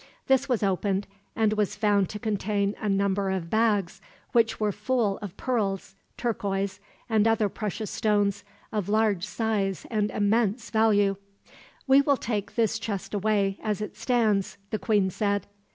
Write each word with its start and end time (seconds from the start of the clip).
This 0.25 0.49
was 0.49 0.63
opened, 0.63 1.05
and 1.35 1.53
was 1.53 1.75
found 1.75 2.09
to 2.09 2.17
contain 2.17 2.73
a 2.81 2.89
number 2.89 3.29
of 3.29 3.51
bags 3.51 4.01
which 4.31 4.59
were 4.59 4.71
full 4.71 5.19
of 5.19 5.37
pearls, 5.37 5.93
turquoise, 6.17 6.79
and 7.07 7.27
other 7.27 7.47
precious 7.49 7.91
stones, 7.91 8.43
of 8.71 8.89
large 8.89 9.23
size 9.27 9.85
and 9.91 10.09
immense 10.09 10.71
value. 10.71 11.17
"We 11.85 12.01
will 12.01 12.17
take 12.17 12.55
this 12.55 12.79
chest 12.79 13.13
away, 13.13 13.59
as 13.61 13.79
it 13.79 13.95
stands," 13.95 14.57
the 14.71 14.79
queen 14.79 15.11
said. 15.11 15.45